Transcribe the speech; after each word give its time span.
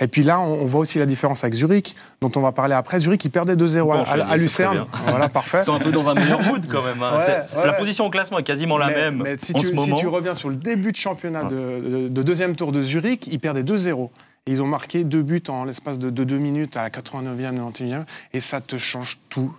Et 0.00 0.06
puis 0.06 0.22
là, 0.22 0.38
on, 0.38 0.64
voit 0.64 0.80
aussi 0.80 0.98
la 0.98 1.06
différence 1.06 1.42
avec 1.42 1.54
Zurich, 1.54 1.96
dont 2.20 2.30
on 2.36 2.40
va 2.40 2.52
parler 2.52 2.74
après. 2.74 3.00
Zurich, 3.00 3.24
il 3.24 3.30
perdait 3.30 3.56
2-0 3.56 4.22
à, 4.22 4.36
Lucerne. 4.36 4.86
Voilà, 5.06 5.28
parfait. 5.28 5.58
Ils 5.62 5.64
sont 5.64 5.74
un 5.74 5.80
peu 5.80 5.90
dans 5.90 6.08
un 6.08 6.14
meilleur 6.14 6.40
mood 6.42 6.66
quand 6.68 6.82
même. 6.82 7.02
Hein. 7.02 7.18
La 7.64 7.72
position 7.72 8.06
au 8.06 8.10
classement 8.10 8.38
est 8.38 8.44
quasiment 8.44 8.78
la 8.78 8.88
même 8.88 9.22
mais 9.24 9.36
si, 9.38 9.52
tu, 9.52 9.64
ce 9.64 9.72
moment. 9.72 9.96
si 9.96 10.02
tu 10.02 10.06
reviens 10.06 10.34
sur 10.34 10.50
le 10.50 10.56
début 10.56 10.92
de 10.92 10.96
championnat 10.96 11.42
ah. 11.44 11.48
de, 11.48 12.08
deuxième 12.22 12.54
tour 12.54 12.70
de 12.70 12.80
Zurich, 12.80 13.26
ils 13.26 13.40
perdaient 13.40 13.64
2-0. 13.64 14.10
Et 14.46 14.52
ils 14.52 14.62
ont 14.62 14.66
marqué 14.66 15.02
deux 15.02 15.22
buts 15.22 15.42
en 15.48 15.64
l'espace 15.64 15.98
de, 15.98 16.10
deux 16.10 16.38
minutes 16.38 16.76
à 16.76 16.82
la 16.82 16.90
89e, 16.90 17.72
91e. 17.72 18.04
Et 18.32 18.40
ça 18.40 18.60
te 18.60 18.78
change 18.78 19.18
tout 19.28 19.52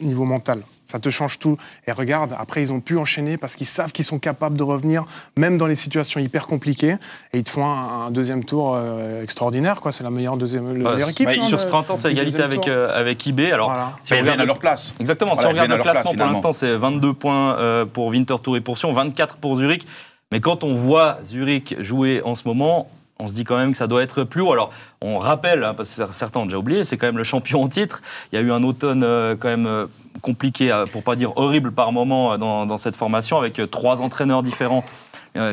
niveau 0.00 0.24
mental. 0.24 0.62
Ça 0.86 1.00
te 1.00 1.10
change 1.10 1.40
tout. 1.40 1.56
Et 1.88 1.92
regarde, 1.92 2.34
après, 2.38 2.62
ils 2.62 2.72
ont 2.72 2.80
pu 2.80 2.96
enchaîner 2.96 3.36
parce 3.36 3.56
qu'ils 3.56 3.66
savent 3.66 3.90
qu'ils 3.90 4.04
sont 4.04 4.20
capables 4.20 4.56
de 4.56 4.62
revenir, 4.62 5.04
même 5.36 5.58
dans 5.58 5.66
les 5.66 5.74
situations 5.74 6.20
hyper 6.20 6.46
compliquées. 6.46 6.96
Et 7.32 7.38
ils 7.38 7.44
te 7.44 7.50
font 7.50 7.66
un, 7.66 8.10
deuxième 8.12 8.44
tour 8.44 8.74
euh, 8.76 9.22
extraordinaire. 9.22 9.80
Quoi. 9.80 9.90
C'est 9.90 10.04
la 10.04 10.10
meilleure, 10.10 10.36
deuxième, 10.36 10.82
bah, 10.82 10.96
équipe. 10.96 11.26
Bah, 11.26 11.32
hein, 11.36 11.42
sur 11.42 11.58
ce 11.58 11.66
printemps, 11.66 11.96
c'est 11.96 12.12
égalité 12.12 12.42
avec, 12.42 12.68
euh, 12.68 12.96
avec 12.96 13.26
IB. 13.26 13.40
Alors, 13.52 13.74
si 14.04 14.14
on 14.14 14.18
regarde 14.18 14.40
à 14.40 14.44
leur 14.44 14.58
place. 14.58 14.94
Exactement. 15.00 15.34
si 15.34 15.44
on 15.44 15.50
regarde 15.50 15.70
le 15.70 15.78
classement, 15.78 16.14
pour 16.14 16.26
l'instant, 16.26 16.52
c'est 16.52 16.76
22 16.76 17.14
points 17.14 17.58
euh, 17.58 17.84
pour 17.84 18.06
Winterthur 18.06 18.56
et 18.56 18.60
Portion, 18.60 18.92
24 18.92 19.36
pour 19.38 19.56
Zurich. 19.56 19.86
Mais 20.30 20.40
quand 20.40 20.62
on 20.62 20.74
voit 20.74 21.18
Zurich 21.24 21.74
jouer 21.80 22.22
en 22.24 22.36
ce 22.36 22.46
moment, 22.46 22.88
on 23.18 23.26
se 23.26 23.32
dit 23.32 23.44
quand 23.44 23.56
même 23.56 23.72
que 23.72 23.78
ça 23.78 23.86
doit 23.86 24.02
être 24.02 24.24
plus 24.24 24.42
haut. 24.42 24.52
Alors, 24.52 24.70
on 25.00 25.18
rappelle, 25.18 25.64
hein, 25.64 25.74
parce 25.74 25.96
que 25.96 26.12
certains 26.12 26.40
ont 26.40 26.44
déjà 26.44 26.58
oublié, 26.58 26.84
c'est 26.84 26.96
quand 26.96 27.06
même 27.06 27.18
le 27.18 27.24
champion 27.24 27.62
en 27.62 27.68
titre. 27.68 28.02
Il 28.32 28.36
y 28.36 28.38
a 28.38 28.42
eu 28.42 28.52
un 28.52 28.62
automne 28.62 29.02
euh, 29.02 29.36
quand 29.38 29.48
même 29.48 29.66
euh, 29.66 29.86
compliqué, 30.20 30.70
euh, 30.70 30.86
pour 30.86 31.02
pas 31.02 31.16
dire 31.16 31.36
horrible 31.36 31.72
par 31.72 31.92
moment, 31.92 32.36
dans, 32.36 32.76
cette 32.76 32.96
formation, 32.96 33.38
avec 33.38 33.60
trois 33.70 34.02
entraîneurs 34.02 34.42
différents 34.42 34.84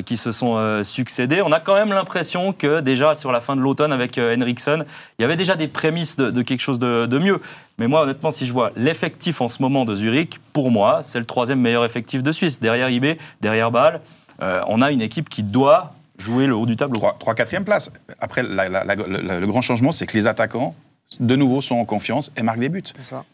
qui 0.05 0.15
se 0.15 0.31
sont 0.31 0.81
succédés. 0.85 1.41
On 1.41 1.51
a 1.51 1.59
quand 1.59 1.75
même 1.75 1.89
l'impression 1.89 2.53
que 2.53 2.79
déjà 2.79 3.15
sur 3.15 3.33
la 3.33 3.41
fin 3.41 3.57
de 3.57 3.61
l'automne 3.61 3.91
avec 3.91 4.17
Henriksen, 4.17 4.85
il 5.19 5.23
y 5.23 5.25
avait 5.25 5.35
déjà 5.35 5.57
des 5.57 5.67
prémices 5.67 6.15
de, 6.15 6.41
quelque 6.41 6.61
chose 6.61 6.79
de, 6.79 7.05
de, 7.05 7.19
mieux. 7.19 7.41
Mais 7.77 7.89
moi, 7.89 8.03
honnêtement, 8.03 8.31
si 8.31 8.45
je 8.45 8.53
vois 8.53 8.71
l'effectif 8.77 9.41
en 9.41 9.49
ce 9.49 9.61
moment 9.61 9.83
de 9.83 9.93
Zurich, 9.93 10.39
pour 10.53 10.71
moi, 10.71 10.99
c'est 11.03 11.19
le 11.19 11.25
troisième 11.25 11.59
meilleur 11.59 11.83
effectif 11.83 12.23
de 12.23 12.31
Suisse. 12.31 12.61
Derrière 12.61 12.89
IB, 12.89 13.17
derrière 13.41 13.71
Bâle, 13.71 13.99
on 14.39 14.81
a 14.81 14.89
une 14.89 15.01
équipe 15.01 15.27
qui 15.27 15.43
doit 15.43 15.93
jouer 16.23 16.47
le 16.47 16.55
haut 16.55 16.65
du 16.65 16.75
tableau. 16.75 16.99
3-4e 16.99 17.63
place. 17.63 17.91
Après, 18.19 18.41
le, 18.43 19.45
grand 19.45 19.61
changement, 19.61 19.91
c'est 19.91 20.05
que 20.05 20.17
les 20.17 20.27
attaquants, 20.27 20.75
de 21.19 21.35
nouveau, 21.35 21.61
sont 21.61 21.75
en 21.75 21.85
confiance 21.85 22.31
et 22.37 22.43
marquent 22.43 22.59
des 22.59 22.69
buts. 22.69 22.83
C'est 22.95 23.03
ça 23.03 23.25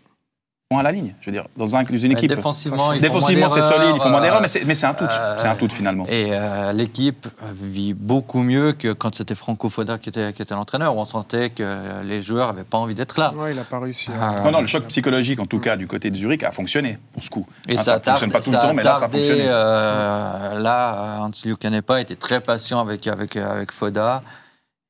à 0.77 0.83
la 0.83 0.91
ligne. 0.91 1.15
Je 1.19 1.25
veux 1.25 1.31
dire, 1.31 1.45
dans, 1.57 1.75
un, 1.75 1.83
une 1.83 2.11
équipe. 2.11 2.29
Défensivement, 2.29 2.91
défensivement 2.93 3.49
c'est 3.49 3.63
solide, 3.63 3.95
ils 3.95 3.99
font 3.99 4.11
moins 4.11 4.21
d'erreurs, 4.21 4.39
mais 4.41 4.75
c'est 4.75 4.85
un 4.85 4.93
tout. 4.93 5.05
c'est 5.37 5.47
un 5.47 5.55
tout 5.55 5.67
finalement. 5.67 6.05
Et 6.07 6.27
euh, 6.29 6.71
l'équipe 6.73 7.27
vit 7.59 7.95
beaucoup 7.95 8.43
mieux 8.43 8.73
que 8.73 8.93
quand 8.93 9.15
c'était 9.15 9.33
Franco 9.33 9.69
Foda 9.69 9.97
qui 9.97 10.09
était, 10.09 10.31
qui 10.31 10.43
était 10.43 10.53
l'entraîneur, 10.53 10.95
où 10.95 10.99
on 10.99 11.05
sentait 11.05 11.49
que 11.49 12.03
les 12.03 12.21
joueurs 12.21 12.53
n'avaient 12.53 12.63
pas 12.63 12.77
envie 12.77 12.93
d'être 12.93 13.19
là. 13.19 13.29
Oui, 13.37 13.49
il 13.49 13.55
n'a 13.55 13.63
pas 13.63 13.79
réussi. 13.79 14.11
Non, 14.43 14.51
non, 14.51 14.61
le 14.61 14.67
choc 14.67 14.85
psychologique, 14.85 15.39
en 15.39 15.47
tout 15.47 15.59
cas, 15.59 15.75
du 15.75 15.87
côté 15.87 16.11
de 16.11 16.15
Zurich, 16.15 16.43
a 16.43 16.51
fonctionné 16.51 16.99
pour 17.13 17.23
ce 17.23 17.31
coup. 17.31 17.47
Et 17.67 17.75
hein, 17.75 17.81
ça 17.81 17.97
ne 17.97 18.03
fonctionne 18.03 18.31
pas 18.31 18.41
tout 18.41 18.51
le 18.51 18.57
temps, 18.57 18.73
mais 18.75 18.83
là, 18.83 18.93
ça 18.93 19.05
a 19.05 19.09
fonctionné. 19.09 19.47
Euh, 19.49 20.59
là, 20.59 21.17
Antilio 21.21 21.55
Canepa 21.55 21.99
était 21.99 22.15
très 22.15 22.41
patient 22.41 22.79
avec, 22.79 23.07
avec, 23.07 23.35
avec 23.37 23.71
Foda. 23.71 24.21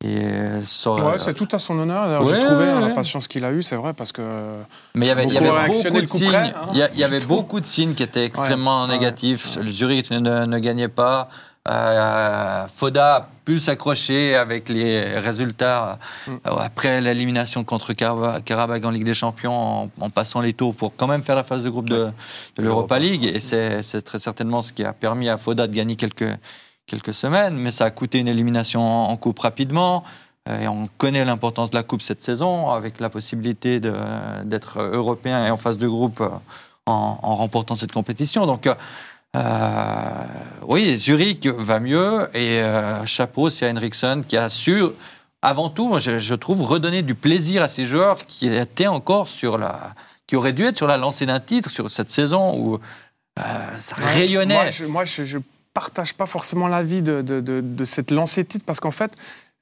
Et 0.01 0.17
ouais, 0.17 1.17
c'est 1.17 1.33
tout 1.33 1.47
à 1.51 1.59
son 1.59 1.77
honneur. 1.77 2.25
J'ai 2.25 2.39
trouvé 2.39 2.65
hein, 2.65 2.79
la 2.79 2.93
patience 2.93 3.27
qu'il 3.27 3.43
a 3.43 3.51
eue, 3.51 3.61
c'est 3.61 3.75
vrai, 3.75 3.93
parce 3.93 4.13
que. 4.13 4.21
Mais 4.95 5.07
il 5.07 5.09
y 5.09 5.11
avait, 5.11 5.25
y 5.25 5.37
avait 5.37 5.67
beaucoup 5.67 6.01
de 6.01 6.05
signes. 6.05 6.35
Hein. 6.35 6.51
il 6.93 6.99
y, 6.99 7.03
avait 7.03 7.25
beaucoup 7.25 7.59
de 7.59 7.65
signes 7.65 7.93
qui 7.93 8.03
étaient 8.03 8.23
extrêmement 8.23 8.87
négatifs. 8.87 9.57
Le 9.57 9.69
Zurich 9.69 10.09
ne, 10.09 10.45
ne, 10.45 10.59
gagnait 10.59 10.87
pas. 10.87 11.27
Euh, 11.67 12.65
Foda 12.73 13.15
a 13.15 13.27
pu 13.43 13.59
s'accrocher 13.59 14.35
avec 14.35 14.69
les 14.69 15.19
résultats 15.19 15.99
mm. 16.25 16.31
euh, 16.31 16.51
après 16.57 17.01
l'élimination 17.01 17.65
contre 17.65 17.91
Karabakh 17.91 18.85
en 18.85 18.91
Ligue 18.91 19.03
des 19.03 19.13
Champions 19.13 19.91
en, 19.99 20.09
passant 20.09 20.39
les 20.39 20.53
tours 20.53 20.73
pour 20.73 20.95
quand 20.95 21.07
même 21.07 21.21
faire 21.21 21.35
la 21.35 21.43
phase 21.43 21.65
de 21.65 21.69
groupe 21.69 21.89
de, 21.89 22.07
de 22.55 22.63
l'Europa 22.63 22.97
League. 22.97 23.25
Et 23.25 23.39
c'est 23.39 24.01
très 24.01 24.19
certainement 24.19 24.61
ce 24.61 24.71
qui 24.71 24.85
a 24.85 24.93
permis 24.93 25.27
à 25.27 25.37
Foda 25.37 25.67
de 25.67 25.75
gagner 25.75 25.97
quelques 25.97 26.29
quelques 26.89 27.13
semaines, 27.13 27.55
mais 27.55 27.71
ça 27.71 27.85
a 27.85 27.91
coûté 27.91 28.19
une 28.19 28.27
élimination 28.27 28.81
en 28.81 29.15
coupe 29.15 29.39
rapidement. 29.39 30.03
Euh, 30.49 30.61
et 30.61 30.67
on 30.67 30.89
connaît 30.97 31.23
l'importance 31.25 31.69
de 31.69 31.75
la 31.75 31.83
coupe 31.83 32.01
cette 32.01 32.21
saison, 32.21 32.69
avec 32.69 32.99
la 32.99 33.09
possibilité 33.09 33.79
d'être 33.79 34.79
européen 34.79 35.45
et 35.45 35.51
en 35.51 35.57
phase 35.57 35.77
de 35.77 35.87
groupe 35.87 36.21
euh, 36.21 36.29
en, 36.85 37.35
remportant 37.35 37.75
cette 37.75 37.91
compétition. 37.91 38.45
Donc, 38.45 38.67
euh, 39.35 40.23
oui, 40.67 40.97
Zurich 40.97 41.47
va 41.47 41.79
mieux 41.79 42.27
et 42.35 42.63
chapeau, 43.05 43.51
c'est 43.51 43.69
Henriksen 43.69 44.25
qui 44.25 44.37
a 44.37 44.49
su, 44.49 44.81
avant 45.43 45.69
tout, 45.69 45.99
je, 45.99 46.17
je, 46.17 46.35
trouve, 46.35 46.63
redonner 46.63 47.03
du 47.03 47.13
plaisir 47.13 47.61
à 47.61 47.67
ces 47.67 47.85
joueurs 47.85 48.25
qui 48.25 48.47
étaient 48.47 48.87
encore 48.87 49.27
sur 49.27 49.59
la, 49.59 49.93
qui 50.25 50.35
auraient 50.35 50.53
dû 50.53 50.65
être 50.65 50.77
sur 50.77 50.87
la 50.87 50.97
lancée 50.97 51.27
d'un 51.27 51.39
titre 51.39 51.69
sur 51.69 51.91
cette 51.91 52.09
saison 52.09 52.57
où 52.57 52.79
ça 53.37 53.95
rayonnait. 53.97 54.55
Moi, 54.55 54.69
je, 54.69 54.85
moi 54.85 55.05
je 55.05 55.37
partage 55.73 56.13
pas 56.13 56.25
forcément 56.25 56.67
l'avis 56.67 57.01
de, 57.01 57.21
de, 57.21 57.39
de, 57.41 57.83
cette 57.83 58.11
lancée 58.11 58.43
de 58.43 58.47
titre 58.47 58.65
parce 58.65 58.79
qu'en 58.79 58.91
fait, 58.91 59.13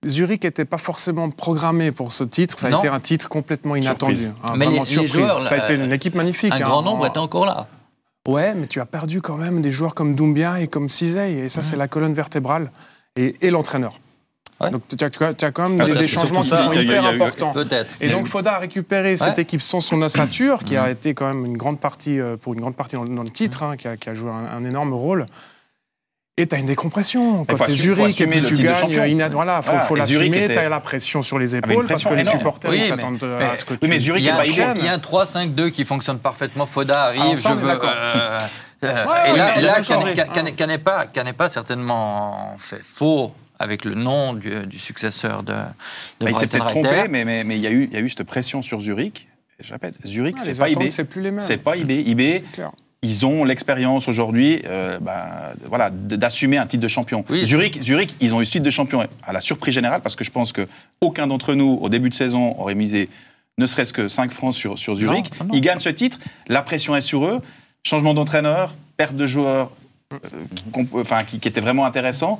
Zurich 0.05 0.43
n'était 0.43 0.65
pas 0.65 0.77
forcément 0.77 1.29
programmé 1.29 1.91
pour 1.91 2.11
ce 2.11 2.23
titre. 2.23 2.57
Ça 2.57 2.67
a 2.67 2.77
été 2.77 2.87
un 2.87 2.99
titre 2.99 3.29
complètement 3.29 3.75
inattendu. 3.75 4.27
Hein, 4.43 4.53
mais 4.55 4.67
les, 4.67 4.85
surprise. 4.85 5.27
ça 5.27 5.55
a 5.55 5.57
été 5.63 5.75
une 5.75 5.91
équipe 5.91 6.15
magnifique. 6.15 6.53
Un 6.53 6.59
grand 6.59 6.79
hein. 6.79 6.83
nombre 6.83 7.07
était 7.07 7.17
encore 7.17 7.45
là. 7.45 7.67
Ouais, 8.27 8.53
mais 8.55 8.67
tu 8.67 8.79
as 8.79 8.85
perdu 8.85 9.21
quand 9.21 9.37
même 9.37 9.61
des 9.61 9.71
joueurs 9.71 9.95
comme 9.95 10.15
Doumbia 10.15 10.59
et 10.59 10.67
comme 10.67 10.89
Cizey. 10.89 11.33
Et 11.33 11.49
ça, 11.49 11.61
c'est 11.61 11.77
la 11.77 11.87
colonne 11.87 12.13
vertébrale. 12.13 12.71
Et, 13.15 13.35
et 13.41 13.49
l'entraîneur. 13.49 13.91
Donc 14.71 14.81
tu 14.87 15.03
as, 15.03 15.51
quand 15.51 15.69
même 15.69 15.93
des, 15.93 16.07
changements 16.07 16.41
qui 16.41 16.49
sont 16.49 16.73
hyper 16.73 17.05
importants. 17.05 17.53
Et 18.01 18.09
donc 18.09 18.27
Foda 18.27 18.55
a 18.55 18.59
récupéré 18.59 19.15
cette 19.15 19.37
équipe 19.37 19.61
sans 19.61 19.81
son 19.81 20.01
ossature, 20.01 20.63
qui 20.63 20.77
a 20.77 20.89
été 20.89 21.13
quand 21.13 21.27
même 21.27 21.45
une 21.45 21.57
grande 21.57 21.79
partie, 21.79 22.19
euh, 22.19 22.37
pour 22.37 22.53
une 22.53 22.61
grande 22.61 22.75
partie 22.75 22.95
dans, 22.95 23.03
le 23.03 23.29
titre, 23.29 23.63
hein, 23.63 23.77
qui, 23.77 23.87
a, 23.87 23.97
qui, 23.97 24.09
a, 24.09 24.15
joué 24.15 24.31
un, 24.31 24.45
un 24.45 24.63
énorme 24.63 24.93
rôle. 24.93 25.25
Et 26.39 26.45
t'as 26.45 26.59
une 26.59 26.67
décompression. 26.67 27.45
Quand 27.45 27.57
t'es 27.57 27.71
Zurich 27.71 28.21
et 28.21 28.27
puis 28.27 28.43
tu 28.43 28.53
gagnes, 28.55 29.27
voilà, 29.31 29.61
faut, 29.63 29.75
faut 29.77 29.95
l'assumer. 29.95 30.47
T'as 30.53 30.69
la 30.69 30.79
pression 30.79 31.21
sur 31.21 31.39
les 31.39 31.55
épaules 31.55 31.85
parce 31.87 32.03
que 32.03 32.13
les 32.13 32.23
supporters 32.23 32.69
oui, 32.69 32.83
s'attendent 32.83 33.23
à 33.23 33.57
ce 33.57 33.65
que 33.65 33.73
tu. 33.73 33.87
mais 33.87 33.99
Zurich 33.99 34.21
il 34.21 34.27
y 34.27 34.29
a, 34.29 34.45
il 34.75 34.83
y 34.83 34.87
a 34.87 34.93
un 34.93 34.97
3-5-2 34.97 35.71
qui 35.71 35.83
fonctionne 35.83 36.19
parfectement. 36.19 36.65
Foda 36.65 37.05
arrive, 37.05 37.35
je 37.35 37.49
veux. 37.49 37.69
Euh, 37.69 38.39
euh, 38.83 39.05
et 39.25 39.37
là, 39.37 39.59
là 39.59 41.23
n'est 41.23 41.33
pas 41.33 41.49
certainement 41.49 42.55
fait 42.59 42.83
faux 42.83 43.33
avec 43.59 43.85
le 43.85 43.95
nom 43.95 44.33
du, 44.33 44.67
du 44.67 44.77
successeur 44.77 45.41
de, 45.41 45.53
de 46.19 46.29
Il 46.29 46.35
s'est 46.35 46.45
peut-être 46.45 46.67
trompé, 46.67 47.07
mais, 47.09 47.25
mais, 47.25 47.43
mais 47.43 47.57
il, 47.57 47.61
y 47.61 47.67
a 47.67 47.71
eu, 47.71 47.85
il 47.85 47.93
y 47.93 47.97
a 47.97 47.99
eu 47.99 48.09
cette 48.09 48.23
pression 48.23 48.61
sur 48.61 48.79
Zurich. 48.79 49.27
Je 49.59 49.73
répète, 49.73 49.95
Zurich, 50.05 50.37
c'est 50.37 50.55
pas 50.55 50.69
IB. 50.69 50.91
C'est 50.91 51.05
plus 51.05 51.21
les 51.21 51.31
mêmes. 51.31 51.39
C'est 51.39 51.57
pas 51.57 51.75
IB. 51.75 51.91
IB, 51.91 52.43
ils 53.03 53.25
ont 53.25 53.43
l'expérience 53.43 54.07
aujourd'hui 54.07 54.61
euh, 54.65 54.99
bah, 54.99 55.53
voilà, 55.65 55.89
d'assumer 55.91 56.57
un 56.57 56.65
titre 56.65 56.83
de 56.83 56.87
champion. 56.87 57.23
Zurich, 57.43 57.81
Zurich, 57.81 58.15
ils 58.19 58.33
ont 58.33 58.41
eu 58.41 58.45
ce 58.45 58.51
titre 58.51 58.65
de 58.65 58.71
champion 58.71 59.05
à 59.23 59.33
la 59.33 59.41
surprise 59.41 59.73
générale 59.73 60.01
parce 60.01 60.15
que 60.15 60.23
je 60.23 60.31
pense 60.31 60.51
qu'aucun 60.51 61.27
d'entre 61.27 61.53
nous, 61.53 61.77
au 61.81 61.89
début 61.89 62.09
de 62.09 62.15
saison, 62.15 62.59
aurait 62.59 62.75
misé 62.75 63.09
ne 63.59 63.65
serait-ce 63.65 63.93
que 63.93 64.07
5 64.07 64.31
francs 64.31 64.53
sur, 64.53 64.77
sur 64.77 64.95
Zurich. 64.95 65.31
Ils 65.51 65.61
gagnent 65.61 65.79
ce 65.79 65.89
titre, 65.89 66.19
la 66.47 66.61
pression 66.61 66.95
est 66.95 67.01
sur 67.01 67.25
eux, 67.25 67.41
changement 67.83 68.13
d'entraîneur, 68.13 68.75
perte 68.97 69.15
de 69.15 69.25
joueurs 69.25 69.71
euh, 70.13 70.17
qui, 70.55 70.87
enfin, 70.93 71.23
qui, 71.23 71.39
qui 71.39 71.47
était 71.47 71.61
vraiment 71.61 71.85
intéressant. 71.85 72.39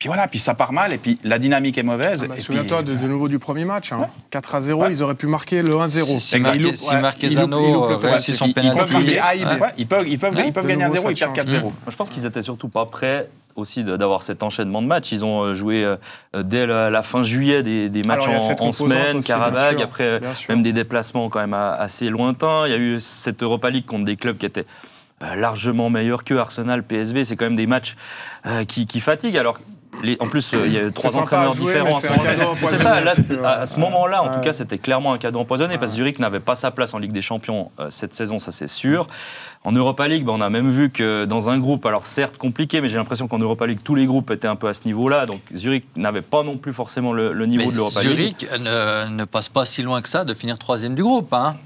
Puis 0.00 0.08
voilà, 0.08 0.28
puis 0.28 0.38
ça 0.38 0.54
part 0.54 0.72
mal, 0.72 0.94
et 0.94 0.98
puis 0.98 1.18
la 1.24 1.38
dynamique 1.38 1.76
est 1.76 1.82
mauvaise. 1.82 2.22
Ah 2.24 2.28
bah, 2.28 2.38
Souviens-toi 2.38 2.82
de, 2.82 2.94
nouveau 3.06 3.28
du 3.28 3.38
premier 3.38 3.66
match. 3.66 3.92
4 4.30 4.54
hein. 4.54 4.58
à 4.58 4.60
0, 4.62 4.86
ils 4.88 5.02
auraient 5.02 5.14
pu 5.14 5.26
marquer 5.26 5.60
le 5.60 5.74
1-0. 5.74 5.88
Si, 5.88 6.20
si, 6.20 6.96
Marquezano 6.96 7.98
réussit 7.98 8.34
son 8.34 8.50
pénalty. 8.50 8.94
Ils 9.76 9.86
peuvent, 9.86 10.08
ils 10.08 10.18
peuvent, 10.18 10.34
ils 10.46 10.52
peuvent 10.54 10.66
gagner 10.66 10.86
1-0, 10.86 11.10
ils 11.10 11.18
perdent 11.18 11.36
4-0. 11.36 11.70
Je 11.86 11.96
pense 11.96 12.08
qu'ils 12.08 12.24
étaient 12.24 12.40
surtout 12.40 12.68
pas 12.68 12.86
prêts 12.86 13.28
aussi 13.56 13.84
d'avoir 13.84 14.22
cet 14.22 14.42
enchaînement 14.42 14.80
de 14.80 14.86
matchs. 14.86 15.12
Ils 15.12 15.22
ont 15.22 15.42
euh, 15.42 15.54
joué 15.54 15.84
euh, 15.84 15.96
dès 16.44 16.66
la, 16.66 17.02
fin 17.02 17.22
juillet 17.22 17.62
des, 17.62 18.02
matchs 18.02 18.26
en, 18.26 18.72
semaine, 18.72 19.22
Karabakh, 19.22 19.82
après 19.82 20.22
même 20.48 20.62
des 20.62 20.72
déplacements 20.72 21.28
quand 21.28 21.40
même 21.40 21.52
assez 21.52 22.08
lointains. 22.08 22.66
Il 22.66 22.70
y 22.70 22.74
a 22.74 22.78
eu 22.78 23.00
cette 23.00 23.42
Europa 23.42 23.68
League 23.68 23.84
contre 23.84 24.06
des 24.06 24.16
clubs 24.16 24.38
qui 24.38 24.46
étaient 24.46 24.66
euh, 25.22 25.34
largement 25.34 25.90
meilleurs 25.90 26.24
que 26.24 26.32
Arsenal, 26.32 26.84
PSV. 26.84 27.24
C'est 27.24 27.36
quand 27.36 27.44
même 27.44 27.54
des 27.54 27.66
matchs 27.66 27.96
qui, 28.66 28.86
qui 28.86 29.00
fatiguent. 29.00 29.36
Alors 29.36 29.58
en 30.20 30.28
plus, 30.28 30.54
euh, 30.54 30.66
il 30.66 30.72
y 30.72 30.78
a 30.78 30.90
trois 30.90 31.18
entraîneurs 31.18 31.54
différents. 31.54 32.00
C'est 32.64 32.76
ça, 32.78 33.00
à 33.44 33.66
ce 33.66 33.78
moment-là, 33.80 34.22
en 34.22 34.32
tout 34.32 34.40
cas, 34.40 34.52
c'était 34.52 34.78
clairement 34.78 35.12
un 35.12 35.18
cadeau 35.18 35.40
empoisonné 35.40 35.78
parce 35.78 35.92
que 35.92 35.96
Zurich 35.96 36.18
n'avait 36.18 36.40
pas 36.40 36.54
sa 36.54 36.70
place 36.70 36.94
en 36.94 36.98
Ligue 36.98 37.12
des 37.12 37.22
Champions 37.22 37.70
euh, 37.78 37.88
cette 37.90 38.14
saison, 38.14 38.38
ça 38.38 38.52
c'est 38.52 38.68
sûr. 38.68 39.06
En 39.64 39.72
Europa 39.72 40.08
League, 40.08 40.24
ben, 40.24 40.32
on 40.32 40.40
a 40.40 40.48
même 40.48 40.70
vu 40.70 40.90
que 40.90 41.24
dans 41.24 41.50
un 41.50 41.58
groupe, 41.58 41.84
alors 41.86 42.06
certes 42.06 42.38
compliqué, 42.38 42.80
mais 42.80 42.88
j'ai 42.88 42.96
l'impression 42.96 43.28
qu'en 43.28 43.38
Europa 43.38 43.66
League, 43.66 43.80
tous 43.84 43.94
les 43.94 44.06
groupes 44.06 44.30
étaient 44.30 44.48
un 44.48 44.56
peu 44.56 44.68
à 44.68 44.74
ce 44.74 44.84
niveau-là. 44.84 45.26
Donc 45.26 45.40
Zurich 45.54 45.84
n'avait 45.96 46.22
pas 46.22 46.42
non 46.42 46.56
plus 46.56 46.72
forcément 46.72 47.12
le, 47.12 47.32
niveau 47.46 47.70
de 47.70 47.76
l'Europa 47.76 48.02
League. 48.02 48.16
Zurich 48.16 48.48
ne, 48.60 49.24
passe 49.24 49.48
pas 49.48 49.64
si 49.66 49.82
loin 49.82 50.00
que 50.00 50.08
ça 50.08 50.24
de 50.24 50.34
finir 50.34 50.58
troisième 50.58 50.94
du 50.94 51.02
groupe. 51.02 51.32
Hein 51.32 51.56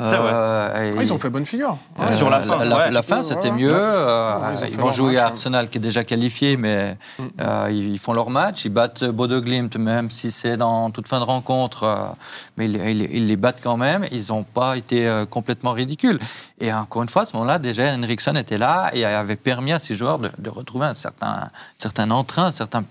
Euh, 0.00 0.92
ils 1.00 1.12
ont 1.12 1.18
fait 1.18 1.30
bonne 1.30 1.46
figure. 1.46 1.78
sur 2.12 2.28
la 2.28 2.40
fin, 2.40 2.64
la, 2.64 3.02
fin 3.02 3.22
c'était 3.22 3.52
mieux. 3.52 3.70
Euh, 3.72 4.54
ils, 4.68 4.76
vont 4.76 4.90
jouer 4.90 5.18
à 5.18 5.26
Arsenal 5.26 5.68
qui 5.68 5.78
est 5.78 5.80
déjà 5.80 6.02
qualifié, 6.02 6.56
mais 6.56 6.96
mm. 7.18 7.22
euh, 7.40 7.68
ils 7.70 7.98
font 8.00 8.12
leur 8.12 8.28
match. 8.28 8.64
Ils 8.64 8.70
battent 8.70 9.04
Bodo 9.04 9.40
Glimt, 9.40 9.76
même 9.78 10.10
si 10.10 10.32
c'est 10.32 10.56
dans 10.56 10.90
toute 10.90 11.06
fin 11.06 11.20
de 11.20 11.24
rencontre. 11.24 12.12
mais 12.56 12.66
ils, 12.66 13.28
les 13.28 13.36
battent 13.36 13.60
quand 13.62 13.76
même. 13.76 14.04
Ils 14.10 14.26
n'ont 14.30 14.42
pas 14.42 14.76
été 14.76 15.24
complètement 15.30 15.70
ridicules. 15.70 16.18
Et 16.60 16.72
encore 16.72 17.04
une 17.04 17.08
fois, 17.08 17.22
à 17.22 17.26
ce 17.26 17.34
moment-là, 17.34 17.60
déjà, 17.60 17.94
Henriksson 17.94 18.34
était 18.34 18.58
là 18.58 18.90
et 18.94 19.04
avait 19.04 19.36
permis 19.36 19.72
à 19.72 19.78
ces 19.78 19.94
joueurs 19.94 20.18
de, 20.18 20.28
de 20.38 20.50
retrouver 20.50 20.86
un 20.86 20.94
certain, 20.94 21.46
certain 21.76 22.10
entrain, 22.10 22.46
un 22.46 22.52
certain 22.52 22.82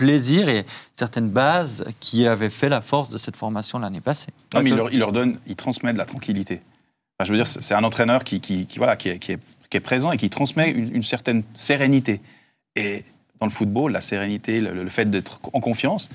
plaisir 0.00 0.48
et 0.48 0.64
certaines 0.94 1.28
bases 1.28 1.84
qui 2.00 2.26
avaient 2.26 2.48
fait 2.48 2.70
la 2.70 2.80
force 2.80 3.10
de 3.10 3.18
cette 3.18 3.36
formation 3.36 3.78
l'année 3.78 4.00
passée. 4.00 4.30
Non, 4.54 4.62
mais 4.62 4.70
il 4.70 4.74
leur, 4.74 4.90
il 4.94 4.98
leur, 4.98 5.12
donne, 5.12 5.38
il 5.46 5.56
transmet 5.56 5.92
de 5.92 5.98
la 5.98 6.06
tranquillité. 6.06 6.62
Enfin, 7.18 7.26
je 7.26 7.32
veux 7.32 7.36
dire, 7.36 7.46
c'est 7.46 7.74
un 7.74 7.84
entraîneur 7.84 8.24
qui, 8.24 8.40
qui, 8.40 8.66
voilà, 8.78 8.96
qui 8.96 9.10
est, 9.10 9.18
qui, 9.18 9.32
est, 9.32 9.38
qui, 9.68 9.76
est, 9.76 9.80
présent 9.80 10.10
et 10.10 10.16
qui 10.16 10.30
transmet 10.30 10.70
une, 10.70 11.02
certaine 11.02 11.42
sérénité. 11.52 12.22
Et 12.76 13.04
dans 13.40 13.46
le 13.46 13.52
football, 13.52 13.92
la 13.92 14.00
sérénité, 14.00 14.62
le, 14.62 14.88
fait 14.88 15.10
d'être 15.10 15.38
en 15.52 15.60
confiance, 15.60 16.08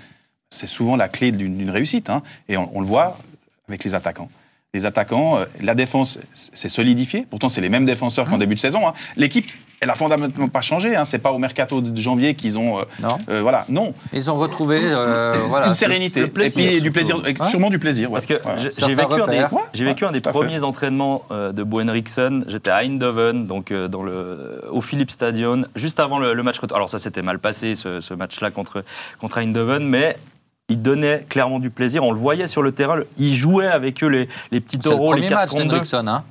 c'est 0.50 0.66
souvent 0.66 0.96
la 0.96 1.08
clé 1.08 1.31
d'une 1.31 1.70
réussite. 1.70 2.10
Hein. 2.10 2.24
Et 2.50 2.58
on, 2.58 2.76
on, 2.76 2.81
le 2.81 2.88
voit 2.88 3.20
avec 3.68 3.84
les 3.84 3.94
attaquants 3.94 4.31
les 4.76 4.86
attaquants, 4.86 5.38
euh, 5.38 5.46
la 5.62 5.74
défense 5.74 6.20
s'est 6.34 6.70
solidifiée. 6.70 7.26
Pourtant, 7.30 7.48
c'est 7.48 7.62
les 7.62 7.70
mêmes 7.70 7.86
défenseurs 7.86 8.28
qu'en 8.28 8.36
mmh. 8.36 8.40
début 8.40 8.56
de 8.56 8.60
saison. 8.60 8.86
Hein. 8.86 8.94
L'équipe 9.16 9.50
elle 9.81 9.89
a 9.89 9.95
fondamentalement 9.95 10.50
pas 10.50 10.62
changé. 10.62 10.95
Hein. 10.95 11.06
C'est 11.06 11.19
pas 11.19 11.31
au 11.31 11.38
mercato 11.38 11.81
de 11.81 12.00
janvier 12.00 12.36
qu'ils 12.36 12.57
ont. 12.57 12.80
Euh, 12.80 12.83
non. 13.01 13.18
Euh, 13.30 13.42
voilà, 13.42 13.66
non. 13.69 13.94
Ils 14.13 14.30
ont 14.30 14.36
retrouvé 14.36 14.80
euh, 14.83 15.36
voilà, 15.48 15.68
une 15.68 15.74
sérénité 15.74 16.22
et 16.22 16.27
puis 16.27 16.81
du 16.81 16.92
plaisir, 16.92 17.22
sûrement 17.50 17.69
du 17.69 17.80
plaisir. 17.80 18.10
Parce 18.12 18.25
que 18.25 18.36
j'ai 18.57 18.95
vécu, 18.95 19.22
un 19.22 19.27
des, 19.27 19.45
j'ai 19.74 19.86
vécu 19.86 20.06
un 20.06 20.12
des 20.12 20.22
premiers 20.22 20.63
entraînements 20.63 21.24
de 21.31 21.63
Bo 21.63 21.81
Henriksen. 21.81 22.45
J'étais 22.48 22.72
à 22.72 22.77
Eindhoven, 22.77 23.48
donc 23.48 23.74
dans 23.74 24.04
le 24.04 24.63
au 24.69 24.81
Philips 24.81 25.12
Stadion, 25.12 25.66
juste 25.75 26.00
avant 26.00 26.19
le, 26.19 26.44
match 26.44 26.60
retour. 26.60 26.78
Alors 26.78 26.89
ça 26.89 27.00
s'était 27.00 27.21
mal 27.21 27.39
passé 27.39 27.75
ce, 27.75 28.13
match-là 28.13 28.51
contre 28.51 28.83
contre 29.19 29.39
Eindhoven, 29.39 29.88
mais 29.88 30.18
il 30.69 30.80
donnait 30.80 31.25
clairement 31.30 31.60
du 31.60 31.69
plaisir. 31.69 32.04
On 32.04 32.12
le 32.12 32.19
voyait 32.19 32.48
sur 32.48 32.63
le 32.63 32.71
terrain. 32.71 33.00
Il 33.18 33.33
jouait 33.33 33.68
avec 33.68 34.04
eux 34.04 34.07
les, 34.07 34.28
les 34.51 34.62
petits 34.62 34.80
taureaux, 34.80 35.13
les 35.13 35.28
4 35.28 35.63
match 35.66 35.94
hein 35.94 36.24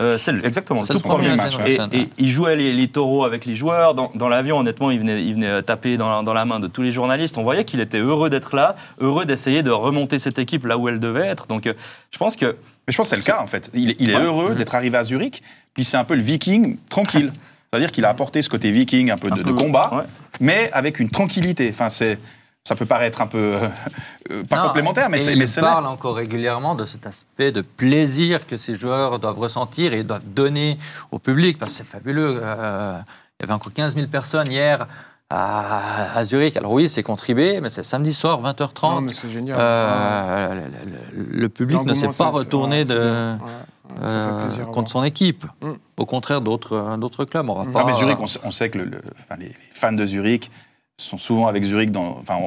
euh, 0.00 0.16
c'est 0.16 0.34
exactement 0.44 0.80
le 0.80 0.86
tout 0.86 1.00
premier 1.00 1.34
match. 1.36 1.54
Et, 1.92 2.08
il 2.18 2.28
jouait 2.28 2.56
les, 2.56 2.88
taureaux 2.88 3.24
avec 3.24 3.44
les 3.44 3.54
joueurs. 3.54 3.94
Dans, 3.94 4.28
l'avion, 4.28 4.58
honnêtement, 4.58 4.90
il 4.90 5.00
venait, 5.00 5.22
il 5.22 5.34
venait 5.34 5.62
taper 5.62 5.96
dans, 5.96 6.22
la 6.22 6.44
main 6.44 6.60
de 6.60 6.66
tous 6.66 6.82
les 6.82 6.90
journalistes. 6.90 7.36
On 7.38 7.42
voyait 7.42 7.64
qu'il 7.64 7.80
était 7.80 7.98
heureux 7.98 8.30
d'être 8.30 8.56
là, 8.56 8.76
heureux 9.00 9.26
d'essayer 9.26 9.62
de 9.62 9.70
remonter 9.70 10.18
cette 10.18 10.38
équipe 10.38 10.66
là 10.66 10.78
où 10.78 10.88
elle 10.88 11.00
devait 11.00 11.26
être. 11.26 11.46
Donc, 11.46 11.66
euh, 11.66 11.74
je 12.10 12.18
pense 12.18 12.36
que. 12.36 12.46
Mais 12.86 12.92
je 12.92 12.96
pense 12.96 13.10
que 13.10 13.16
c'est 13.16 13.28
le 13.28 13.32
cas, 13.32 13.42
en 13.42 13.46
fait. 13.46 13.70
Il, 13.74 14.10
est 14.10 14.14
heureux 14.14 14.54
d'être 14.54 14.74
arrivé 14.74 14.96
à 14.96 15.04
Zurich, 15.04 15.42
puis 15.74 15.84
c'est 15.84 15.96
un 15.96 16.04
peu 16.04 16.14
le 16.14 16.22
viking 16.22 16.76
tranquille. 16.88 17.32
C'est-à-dire 17.70 17.92
qu'il 17.92 18.04
a 18.04 18.08
apporté 18.08 18.42
ce 18.42 18.48
côté 18.48 18.72
viking, 18.72 19.10
un 19.12 19.16
peu 19.16 19.30
de, 19.30 19.52
combat, 19.52 20.04
mais 20.40 20.70
avec 20.72 20.98
une 20.98 21.08
tranquillité. 21.08 21.70
Enfin, 21.70 21.88
c'est 21.88 22.18
ça 22.64 22.74
peut 22.76 22.86
paraître 22.86 23.20
un 23.20 23.26
peu 23.26 23.38
euh, 23.38 23.68
euh, 24.30 24.44
pas 24.44 24.66
complémentaire, 24.66 25.08
mais 25.08 25.18
c'est. 25.18 25.34
Il 25.34 25.60
parle 25.60 25.86
encore 25.86 26.16
régulièrement 26.16 26.74
de 26.74 26.84
cet 26.84 27.06
aspect 27.06 27.52
de 27.52 27.62
plaisir 27.62 28.46
que 28.46 28.56
ces 28.56 28.74
joueurs 28.74 29.18
doivent 29.18 29.38
ressentir 29.38 29.92
et 29.92 30.02
doivent 30.02 30.24
donner 30.26 30.76
au 31.10 31.18
public, 31.18 31.58
parce 31.58 31.72
que 31.72 31.78
c'est 31.78 31.84
fabuleux. 31.84 32.40
Euh, 32.42 32.98
il 33.38 33.42
y 33.42 33.44
avait 33.44 33.54
encore 33.54 33.72
15 33.72 33.94
000 33.94 34.08
personnes 34.08 34.52
hier 34.52 34.86
à, 35.30 36.22
Zurich. 36.24 36.56
Alors 36.56 36.72
oui, 36.72 36.90
c'est 36.90 37.02
contribué, 37.02 37.60
mais 37.60 37.70
c'est 37.70 37.84
samedi 37.84 38.12
soir, 38.12 38.42
20h30. 38.42 38.82
Non, 38.82 39.00
mais 39.00 39.12
c'est 39.12 39.30
génial. 39.30 39.56
le, 41.14 41.48
public 41.48 41.82
ne 41.84 41.94
s'est 41.94 42.08
pas 42.08 42.30
retourné 42.30 42.84
de, 42.84 43.36
contre 44.72 44.90
son 44.90 45.04
équipe. 45.04 45.46
Mm. 45.62 45.72
Au 45.96 46.04
contraire 46.04 46.42
d'autres 46.42 47.24
clubs. 47.24 47.48
On 47.48 47.64
va 47.64 47.72
pas... 47.72 47.86
mais 47.86 47.94
Zurich, 47.94 48.18
on 48.20 48.50
sait, 48.50 48.68
que 48.68 48.78
les 48.78 49.56
fans 49.72 49.92
de 49.92 50.04
Zurich 50.04 50.50
sont 51.00 51.18
souvent 51.18 51.46
avec 51.46 51.64
Zurich. 51.64 51.90
Dans, 51.90 52.18
enfin, 52.20 52.38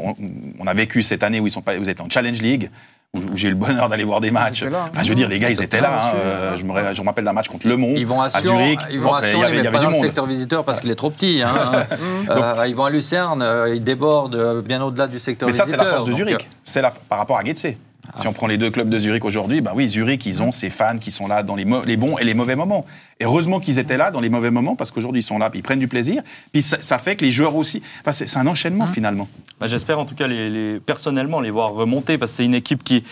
on, 0.59 0.67
a 0.67 0.73
vécu 0.73 1.03
cette 1.03 1.23
année 1.23 1.39
où 1.39 1.47
ils 1.47 1.51
sont 1.51 1.61
pas, 1.61 1.77
vous 1.77 1.89
êtes 1.89 2.01
en 2.01 2.09
Challenge 2.09 2.41
League, 2.41 2.69
où, 3.13 3.21
j'ai 3.35 3.49
eu 3.49 3.51
le 3.51 3.57
bonheur 3.57 3.89
d'aller 3.89 4.03
voir 4.03 4.21
des 4.21 4.31
matchs. 4.31 4.63
enfin, 4.63 5.03
je 5.03 5.09
veux 5.09 5.15
dire, 5.15 5.29
les 5.29 5.39
gars, 5.39 5.49
ils 5.49 5.61
étaient 5.61 5.79
là. 5.79 5.97
Hein. 5.97 6.15
Euh, 6.15 6.57
je, 6.57 6.63
me, 6.63 6.93
je 6.93 7.01
me 7.01 7.07
rappelle 7.07 7.25
d'un 7.25 7.33
match 7.33 7.47
contre 7.47 7.67
Le 7.67 7.77
Mans 7.77 7.93
ils 7.95 8.05
vont 8.05 8.21
à, 8.21 8.29
Zurich. 8.29 8.79
Ils 8.91 8.99
vont 8.99 9.13
à 9.13 9.23
Sion, 9.23 9.39
il 9.47 9.55
y 9.55 9.59
avait, 9.59 9.71
pas 9.71 9.79
dans 9.79 9.89
le 9.89 9.95
secteur 9.95 10.25
visiteur 10.25 10.63
parce 10.63 10.79
qu'il 10.79 10.89
est 10.91 10.95
trop 10.95 11.09
petit. 11.09 11.41
Hein. 11.43 11.85
euh, 12.29 12.67
ils 12.67 12.75
vont 12.75 12.85
à 12.85 12.89
Lucerne, 12.89 13.41
euh, 13.41 13.75
ils 13.75 13.83
débordent 13.83 14.63
bien 14.63 14.81
au-delà 14.81 15.07
du 15.07 15.19
secteur 15.19 15.47
visiteur. 15.47 15.67
Mais 15.67 15.71
ça, 15.71 15.77
c'est 15.77 15.83
la 15.83 15.95
force 15.95 16.05
de 16.05 16.11
Zurich. 16.11 16.49
C'est 16.63 16.81
par 17.09 17.17
rapport 17.17 17.37
à 17.37 17.43
Getse. 17.43 17.75
Si 18.15 18.27
on 18.27 18.33
prend 18.33 18.47
les 18.47 18.57
deux 18.57 18.69
clubs 18.69 18.89
de 18.89 18.99
Zurich 18.99 19.23
aujourd'hui, 19.25 19.61
bah 19.61 19.71
oui, 19.75 19.87
Zurich, 19.87 20.25
ils 20.25 20.43
ont 20.43 20.51
ces 20.51 20.69
fans 20.69 20.97
qui 20.97 21.09
sont 21.09 21.27
là 21.27 21.41
dans 21.41 21.55
les, 21.55 21.65
les 21.85 21.97
bons 21.97 22.17
et 22.17 22.23
les 22.23 22.33
mauvais 22.33 22.55
moments. 22.55 22.85
Et 23.19 23.25
heureusement 23.25 23.59
qu'ils 23.59 23.79
étaient 23.79 23.97
là 23.97 24.11
dans 24.11 24.19
les 24.19 24.29
mauvais 24.29 24.51
moments 24.51 24.75
parce 24.75 24.91
qu'aujourd'hui 24.91 25.21
ils 25.21 25.25
sont 25.25 25.37
là, 25.37 25.49
puis 25.49 25.59
ils 25.59 25.63
prennent 25.63 25.79
du 25.79 25.87
plaisir. 25.87 26.21
Puis 26.51 26.61
ça, 26.61 26.97
fait 26.99 27.15
que 27.15 27.25
les 27.25 27.31
joueurs 27.31 27.55
aussi. 27.55 27.81
Enfin, 28.01 28.11
c'est 28.11 28.37
un 28.37 28.47
enchaînement 28.47 28.85
mmh. 28.85 28.93
finalement. 28.93 29.27
Bah, 29.59 29.67
J'espère 29.67 29.99
en 29.99 30.05
tout 30.05 30.15
cas 30.15 30.27
les, 30.27 30.79
personnellement 30.79 31.39
les 31.39 31.51
voir 31.51 31.71
remonter 31.71 32.17
parce 32.17 32.31
que 32.31 32.37
c'est 32.37 32.45
une 32.45 32.55
équipe 32.55 32.83
qui 32.83 33.03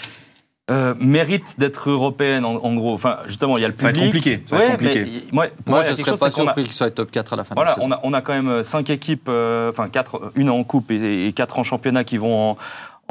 euh, 0.69 0.93
mérite 0.99 1.55
d'être 1.57 1.89
européenne 1.89 2.45
en, 2.45 2.73
gros. 2.75 2.93
Enfin, 2.93 3.17
justement, 3.27 3.57
il 3.57 3.61
y 3.61 3.65
a 3.65 3.67
le 3.67 3.73
public. 3.73 3.95
Ça 3.95 3.97
va 3.97 4.05
être 4.05 4.11
compliqué. 4.11 4.41
Ça 4.45 4.57
va 4.57 4.63
être 4.63 4.71
compliqué. 4.71 5.05
moi, 5.31 5.47
moi 5.67 5.83
je 5.83 5.91
ne 5.91 5.95
serais 5.95 6.17
pas 6.17 6.29
surpris 6.29 6.63
qu'il 6.63 6.73
soit 6.73 6.91
top 6.91 7.11
4 7.11 7.33
à 7.33 7.35
la 7.35 7.43
fin 7.43 7.55
voilà, 7.55 7.73
de 7.73 7.79
la 7.79 7.83
saison. 7.83 7.95
On 8.03 8.09
a, 8.09 8.11
on 8.11 8.13
a 8.13 8.21
quand 8.21 8.33
même 8.33 8.63
5 8.63 8.89
équipes, 8.89 9.27
euh, 9.27 9.69
enfin 9.69 9.89
4, 9.89 10.31
une 10.35 10.49
en 10.49 10.63
coupe 10.63 10.91
et, 10.91 11.27
et 11.27 11.33
4 11.33 11.59
en 11.59 11.63
championnat 11.63 12.03
qui 12.03 12.17
vont 12.17 12.51
en, 12.51 12.57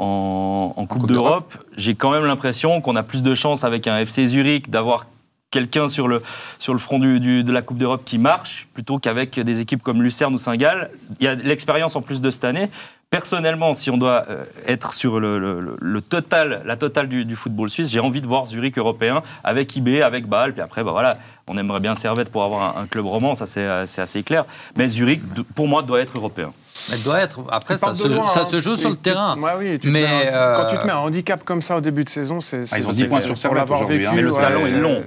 en, 0.01 0.85
Coupe, 0.87 1.07
d'Europe, 1.07 1.57
j'ai 1.77 1.95
quand 1.95 2.11
même 2.11 2.25
l'impression 2.25 2.81
qu'on 2.81 2.95
a 2.95 3.03
plus 3.03 3.21
de 3.21 3.33
chance 3.33 3.63
avec 3.63 3.87
un 3.87 3.99
FC 3.99 4.25
Zurich 4.25 4.69
d'avoir 4.69 5.05
quelqu'un 5.51 5.89
sur 5.89 6.07
le, 6.07 6.23
sur 6.59 6.73
le 6.73 6.79
front 6.79 6.97
du, 6.97 7.43
de 7.43 7.51
la 7.51 7.61
Coupe 7.61 7.77
d'Europe 7.77 8.03
qui 8.03 8.17
marche, 8.17 8.67
plutôt 8.73 8.97
qu'avec 8.97 9.39
des 9.39 9.61
équipes 9.61 9.83
comme 9.83 10.01
Lucerne 10.01 10.33
ou 10.33 10.37
Saint-Gall. 10.37 10.89
Il 11.19 11.25
y 11.25 11.27
a 11.27 11.35
l'expérience 11.35 11.95
en 11.95 12.01
plus 12.01 12.21
de 12.21 12.31
cette 12.31 12.45
année. 12.45 12.69
Personnellement, 13.09 13.73
si 13.73 13.91
on 13.91 13.97
doit 13.97 14.25
euh, 14.29 14.45
être 14.65 14.93
sur 14.93 15.19
le, 15.19 15.75
total, 16.07 16.61
la 16.65 16.77
totale 16.77 17.09
du, 17.09 17.35
football 17.35 17.69
suisse, 17.69 17.91
j'ai 17.91 17.99
envie 17.99 18.21
de 18.21 18.27
voir 18.27 18.45
Zurich 18.45 18.77
européen 18.77 19.21
avec 19.43 19.75
IB, 19.75 20.01
avec 20.01 20.27
Bâle, 20.27 20.53
puis 20.53 20.61
après, 20.61 20.83
bah 20.83 20.91
voilà, 20.91 21.17
on 21.47 21.57
aimerait 21.57 21.81
bien 21.81 21.93
Servette 21.93 22.31
pour 22.31 22.43
avoir 22.43 22.77
un, 22.77 22.87
club 22.87 23.05
roman, 23.05 23.35
ça 23.35 23.45
c'est 23.45 23.67
assez 23.67 24.23
clair. 24.23 24.45
Mais 24.77 24.87
Zurich, 24.87 25.21
pour 25.53 25.67
moi, 25.67 25.83
doit 25.83 25.99
être 25.99 26.17
européen. 26.17 26.53
Elle 26.91 27.01
doit 27.03 27.19
être. 27.19 27.39
Après, 27.49 27.77
ça, 27.77 27.93
se, 27.93 28.09
ça 28.27 28.45
se, 28.45 28.61
joue 28.61 28.77
sur 28.77 28.89
le 28.89 28.95
terrain. 28.95 29.35
oui, 29.59 29.79
mais 29.83 30.05
euh, 30.31 30.55
quand 30.55 30.65
tu 30.65 30.77
te 30.77 30.85
mets 30.85 30.91
un 30.91 30.97
handicap 30.97 31.43
comme 31.43 31.61
ça 31.61 31.77
au 31.77 31.81
début 31.81 32.03
de 32.03 32.09
saison, 32.09 32.39
c'est. 32.39 32.63
Ah, 32.71 32.79
ils 32.79 32.87
ont 32.87 32.91
10 32.91 33.05
points 33.05 33.19
sur 33.19 33.37
Servette 33.37 33.69
aujourd'hui. 33.69 34.05
Hein. 34.05 34.11
Mais 34.15 34.21
le 34.21 34.33
talon 34.33 34.59
est 34.59 34.71
long. 34.71 35.03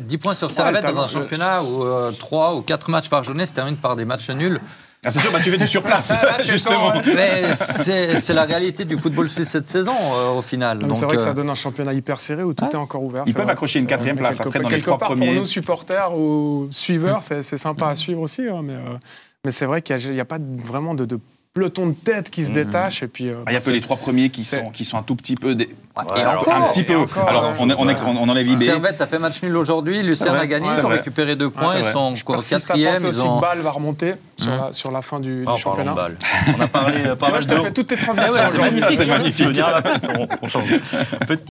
10 0.00 0.18
points 0.18 0.34
sur 0.34 0.50
Servette 0.50 0.84
dans 0.84 1.02
un 1.02 1.06
championnat 1.06 1.62
où 1.62 1.84
3 2.18 2.52
euh, 2.52 2.56
ou 2.56 2.62
4 2.62 2.90
matchs 2.90 3.08
par 3.08 3.24
journée 3.24 3.46
se 3.46 3.52
terminent 3.52 3.78
par 3.80 3.96
des 3.96 4.04
matchs 4.04 4.30
nuls. 4.30 4.60
Ah, 5.06 5.10
c'est 5.10 5.20
sûr, 5.20 5.32
bah, 5.32 5.38
tu 5.42 5.50
fais 5.50 5.58
du 5.58 5.66
surplace, 5.66 6.12
ah, 6.12 6.40
justement. 6.42 6.92
Mais 7.14 7.54
c'est 7.54 8.32
la 8.32 8.44
réalité 8.44 8.86
du 8.86 8.96
football 8.96 9.28
suisse 9.28 9.50
cette 9.50 9.66
saison, 9.66 9.94
euh, 9.94 10.30
au 10.30 10.40
final. 10.40 10.78
C'est 10.92 11.04
vrai 11.04 11.16
que 11.16 11.22
ça 11.22 11.30
euh, 11.30 11.34
donne 11.34 11.50
un 11.50 11.54
championnat 11.54 11.92
hyper 11.92 12.18
serré 12.18 12.42
où 12.42 12.54
tout 12.54 12.64
est 12.64 12.74
encore 12.76 13.02
ouvert. 13.02 13.24
Ils 13.26 13.34
peuvent 13.34 13.50
accrocher 13.50 13.80
une 13.80 13.86
quatrième 13.86 14.16
place 14.16 14.40
après 14.40 14.60
dans 14.60 14.68
les 14.68 14.80
trois 14.80 14.98
premiers. 14.98 15.26
Pour 15.26 15.34
nous, 15.34 15.46
supporters 15.46 16.16
ou 16.16 16.68
suiveurs, 16.70 17.22
c'est 17.22 17.42
sympa 17.42 17.88
à 17.88 17.94
suivre 17.94 18.22
aussi. 18.22 18.48
Hein, 18.48 18.62
mais, 18.62 18.76
mais 19.44 19.50
c'est 19.50 19.66
vrai 19.66 19.82
qu'il 19.82 19.96
n'y 20.12 20.20
a, 20.20 20.24
pas 20.24 20.38
vraiment 20.40 20.94
de 20.94 21.04
peloton 21.54 21.86
de 21.86 21.94
tête 21.94 22.30
qui 22.30 22.44
se 22.44 22.50
mmh. 22.50 22.54
détache. 22.54 23.02
Et 23.04 23.08
puis, 23.08 23.28
euh, 23.28 23.36
ah, 23.46 23.52
il 23.52 23.54
y 23.54 23.56
a 23.56 23.60
peu 23.60 23.70
les 23.70 23.80
trois 23.80 23.96
premiers 23.96 24.28
qui 24.28 24.42
sont, 24.42 24.70
qui 24.70 24.84
sont 24.84 24.98
un 24.98 25.02
tout 25.02 25.14
petit 25.14 25.36
peu. 25.36 25.54
Des... 25.54 25.68
un 25.96 26.04
petit 26.04 26.82
peu. 26.82 26.94
alors, 27.26 27.54
on, 27.60 27.70
on, 27.70 27.76
on, 27.86 28.28
enlève 28.28 28.46
IB. 28.46 28.58
Servette 28.58 29.00
a 29.00 29.06
fait 29.06 29.20
match 29.20 29.40
nul 29.42 29.56
aujourd'hui. 29.56 30.02
Lucerne 30.02 30.36
a 30.36 30.46
gagné. 30.46 30.68
Ils 30.76 30.84
ont 30.84 30.88
récupéré 30.88 31.36
deux 31.36 31.50
points. 31.50 31.76
Ils 31.78 31.84
sont 31.84 32.14
quatrième. 32.50 32.96
Ils 33.00 33.06
aussi 33.06 33.20
ont... 33.20 33.38
Bâle 33.38 33.60
va 33.60 33.70
remonter 33.70 34.14
sur, 34.36 34.50
mmh. 34.50 34.56
la, 34.56 34.72
sur 34.72 34.90
la 34.90 35.02
fin 35.02 35.20
du, 35.20 35.44
oh, 35.46 35.56
championnat. 35.56 35.94
On 36.56 36.60
a 36.60 36.66
parlé 36.66 37.14
pas 37.18 37.30
mal 37.30 37.46
de. 37.46 37.56
fait 37.56 37.72
toutes 37.72 37.86
tes 37.86 37.96
transitions. 37.96 38.32
c'est 38.48 38.58
magnifique. 38.58 38.96
C'est 38.96 39.06
magnifique. 39.06 39.60
On 40.42 40.48
change. 40.48 40.74